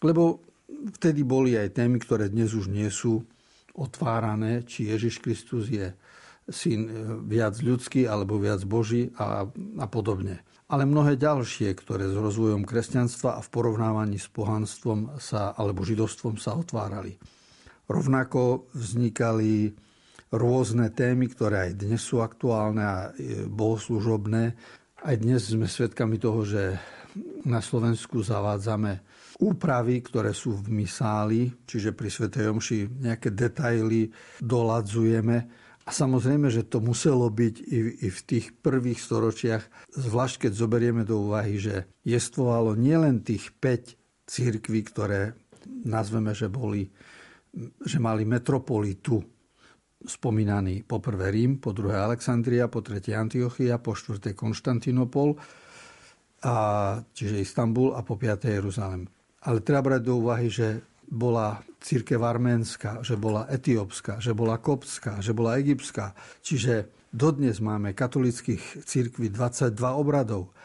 Lebo 0.03 0.43
vtedy 0.99 1.23
boli 1.23 1.55
aj 1.55 1.75
témy, 1.79 2.03
ktoré 2.03 2.27
dnes 2.27 2.51
už 2.51 2.67
nie 2.67 2.91
sú 2.91 3.23
otvárané, 3.75 4.67
či 4.67 4.91
Ježiš 4.91 5.23
Kristus 5.23 5.71
je 5.71 5.91
syn 6.49 6.81
e, 6.88 6.91
viac 7.25 7.57
ľudský 7.60 8.05
alebo 8.05 8.41
viac 8.41 8.62
Boží 8.67 9.10
a, 9.15 9.47
a 9.79 9.86
podobne. 9.88 10.43
Ale 10.71 10.88
mnohé 10.88 11.19
ďalšie, 11.19 11.75
ktoré 11.75 12.07
s 12.07 12.15
rozvojom 12.15 12.63
kresťanstva 12.63 13.39
a 13.39 13.43
v 13.43 13.49
porovnávaní 13.51 14.15
s 14.15 14.31
pohanstvom 14.31 15.19
sa, 15.19 15.51
alebo 15.51 15.84
židovstvom 15.84 16.39
sa 16.39 16.55
otvárali. 16.55 17.19
Rovnako 17.91 18.71
vznikali 18.71 19.75
rôzne 20.31 20.88
témy, 20.95 21.27
ktoré 21.27 21.67
aj 21.67 21.71
dnes 21.75 21.99
sú 21.99 22.23
aktuálne 22.23 22.84
a 22.84 22.97
e, 23.12 23.43
bohoslužobné. 23.47 24.43
Aj 25.01 25.15
dnes 25.19 25.43
sme 25.43 25.67
svedkami 25.67 26.15
toho, 26.21 26.47
že 26.47 26.79
na 27.43 27.60
Slovensku 27.60 28.23
zavádzame 28.23 29.03
úpravy, 29.41 30.06
ktoré 30.06 30.32
sú 30.32 30.54
v 30.62 30.86
misáli, 30.86 31.49
čiže 31.65 31.97
pri 31.97 32.10
Svetej 32.13 32.54
Omši 32.54 33.01
nejaké 33.01 33.34
detaily 33.34 34.13
doladzujeme. 34.39 35.38
A 35.82 35.89
samozrejme, 35.89 36.54
že 36.54 36.69
to 36.69 36.77
muselo 36.77 37.25
byť 37.34 37.56
i, 37.65 37.80
i 38.06 38.08
v 38.13 38.19
tých 38.21 38.54
prvých 38.62 39.01
storočiach, 39.01 39.63
zvlášť 39.97 40.47
keď 40.47 40.51
zoberieme 40.54 41.01
do 41.01 41.25
úvahy, 41.25 41.58
že 41.58 41.89
jestvovalo 42.06 42.77
nielen 42.77 43.25
tých 43.25 43.49
5 43.58 44.30
církví, 44.30 44.86
ktoré 44.86 45.34
nazveme, 45.65 46.38
že 46.38 46.47
boli 46.47 46.93
že 47.84 47.99
mali 47.99 48.23
metropolitu 48.23 49.19
spomínaný 50.01 50.88
po 50.88 51.04
prvé 51.04 51.30
Rím, 51.30 51.60
po 51.60 51.75
druhé 51.75 51.99
Alexandria, 51.99 52.71
po 52.71 52.82
tretie 52.82 53.13
Antiochia, 53.13 53.77
po 53.77 53.93
štvrté 53.93 54.34
Konštantinopol, 54.34 55.36
a, 56.41 56.56
čiže 57.13 57.43
Istanbul 57.43 57.93
a 57.93 58.01
po 58.01 58.17
piaté 58.17 58.58
Jeruzalem. 58.58 59.06
Ale 59.41 59.65
treba 59.65 59.82
brať 59.82 60.01
do 60.06 60.21
úvahy, 60.21 60.47
že 60.49 60.86
bola 61.12 61.60
církev 61.82 62.21
arménska, 62.23 63.04
že 63.04 63.19
bola 63.19 63.49
etiópska, 63.51 64.21
že 64.21 64.32
bola 64.32 64.62
kopská, 64.62 65.19
že 65.19 65.36
bola 65.36 65.60
egyptská. 65.60 66.15
Čiže 66.45 66.88
dodnes 67.12 67.60
máme 67.60 67.91
katolických 67.91 68.88
církví 68.88 69.27
22 69.34 69.75
obradov. 69.91 70.56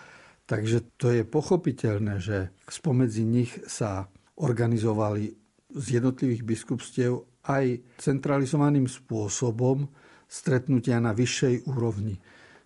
Takže 0.47 0.95
to 0.95 1.11
je 1.11 1.27
pochopiteľné, 1.27 2.23
že 2.23 2.55
spomedzi 2.71 3.27
nich 3.27 3.51
sa 3.67 4.07
organizovali 4.39 5.35
z 5.75 5.87
jednotlivých 5.99 6.47
biskupstiev 6.47 7.27
aj 7.51 7.83
centralizovaným 7.99 8.87
spôsobom 8.87 9.91
stretnutia 10.31 11.03
na 11.03 11.11
vyššej 11.11 11.67
úrovni. 11.67 12.15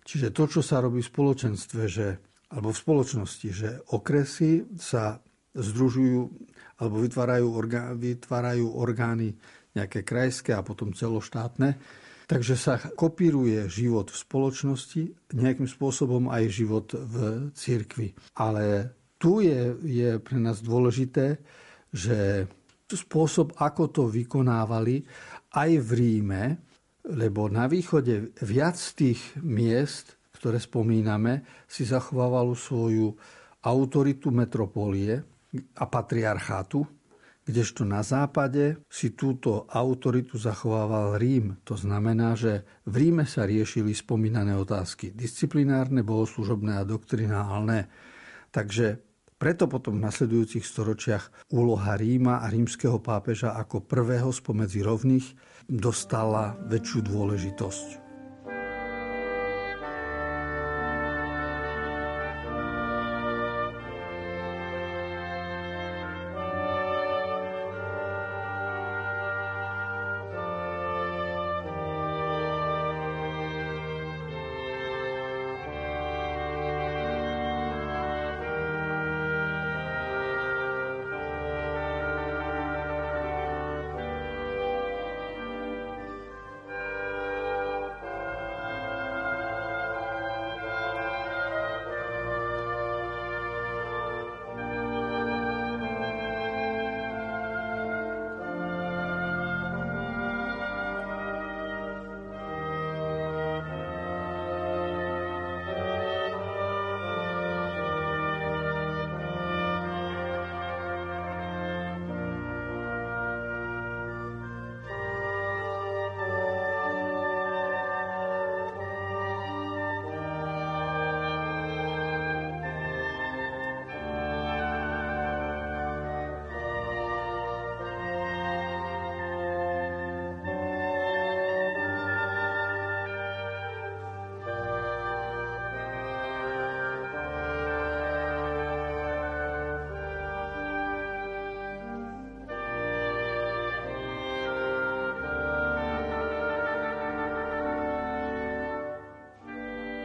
Čiže 0.05 0.33
to, 0.33 0.43
čo 0.45 0.61
sa 0.61 0.81
robí 0.81 1.01
v 1.01 1.09
spoločenstve, 1.09 1.81
že, 1.89 2.07
alebo 2.53 2.73
v 2.73 2.81
spoločnosti, 2.81 3.49
že 3.49 3.69
okresy 3.93 4.77
sa 4.77 5.21
združujú 5.55 6.31
alebo 6.81 6.95
vytvárajú, 7.03 7.47
orgá, 7.51 7.93
vytvárajú 7.93 8.65
orgány 8.73 9.37
nejaké 9.77 10.03
krajské 10.03 10.51
a 10.55 10.65
potom 10.65 10.91
celoštátne. 10.91 11.77
Takže 12.25 12.55
sa 12.55 12.79
kopíruje 12.79 13.67
život 13.67 14.07
v 14.07 14.17
spoločnosti, 14.17 15.03
nejakým 15.35 15.67
spôsobom 15.67 16.31
aj 16.31 16.43
život 16.47 16.87
v 16.95 17.15
cirkvi. 17.51 18.15
Ale 18.39 18.95
tu 19.19 19.43
je, 19.43 19.75
je 19.83 20.09
pre 20.23 20.39
nás 20.39 20.63
dôležité, 20.63 21.43
že 21.91 22.47
spôsob, 22.87 23.59
ako 23.59 23.83
to 23.91 24.03
vykonávali 24.07 25.03
aj 25.59 25.71
v 25.83 25.89
Ríme, 25.91 26.43
lebo 27.11 27.51
na 27.51 27.67
východe 27.67 28.31
viac 28.43 28.79
tých 28.95 29.19
miest, 29.43 30.15
ktoré 30.39 30.57
spomíname, 30.57 31.65
si 31.67 31.83
zachovávalo 31.83 32.55
svoju 32.55 33.11
autoritu 33.61 34.31
metropólie, 34.33 35.30
a 35.51 35.85
patriarchátu, 35.85 36.87
kdežto 37.41 37.83
na 37.83 38.05
západe 38.05 38.79
si 38.87 39.11
túto 39.17 39.65
autoritu 39.67 40.37
zachovával 40.37 41.17
Rím. 41.17 41.57
To 41.65 41.75
znamená, 41.75 42.37
že 42.37 42.63
v 42.85 43.07
Ríme 43.07 43.25
sa 43.25 43.49
riešili 43.49 43.91
spomínané 43.91 44.55
otázky 44.55 45.11
disciplinárne, 45.11 46.05
bohoslužobné 46.05 46.79
a 46.79 46.87
doktrinálne. 46.87 47.89
Takže 48.53 49.01
preto 49.41 49.65
potom 49.65 49.97
v 49.97 50.05
nasledujúcich 50.05 50.61
storočiach 50.61 51.49
úloha 51.49 51.97
Ríma 51.97 52.45
a 52.45 52.47
rímskeho 52.47 53.01
pápeža 53.01 53.57
ako 53.57 53.81
prvého 53.89 54.29
spomedzi 54.29 54.85
rovných 54.85 55.33
dostala 55.65 56.53
väčšiu 56.69 57.09
dôležitosť. 57.09 58.10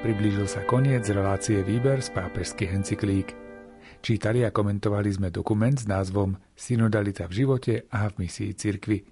Priblížil 0.06 0.46
sa 0.46 0.62
koniec 0.62 1.02
relácie 1.10 1.66
Výber 1.66 1.98
z 1.98 2.14
pápežských 2.14 2.78
encyklík. 2.78 3.34
Čítali 3.98 4.46
a 4.46 4.54
komentovali 4.54 5.10
sme 5.10 5.34
dokument 5.34 5.74
s 5.74 5.82
názvom 5.82 6.38
Synodalita 6.54 7.26
v 7.26 7.42
živote 7.42 7.74
a 7.90 8.06
v 8.06 8.22
misii 8.22 8.54
cirkvy. 8.54 9.02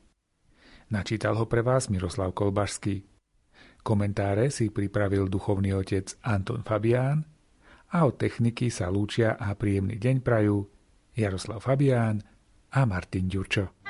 Načítal 0.94 1.34
ho 1.34 1.50
pre 1.50 1.66
vás 1.66 1.90
Miroslav 1.90 2.30
Kolbašský. 2.30 3.02
Komentáre 3.82 4.54
si 4.54 4.70
pripravil 4.70 5.26
duchovný 5.26 5.74
otec 5.74 6.14
Anton 6.22 6.62
Fabián 6.62 7.26
a 7.90 8.06
od 8.06 8.14
techniky 8.14 8.70
sa 8.70 8.86
lúčia 8.86 9.34
a 9.34 9.50
príjemný 9.58 9.98
deň 9.98 10.22
prajú 10.22 10.62
Jaroslav 11.18 11.58
Fabián 11.58 12.22
a 12.70 12.86
Martin 12.86 13.26
Ďurčo. 13.26 13.83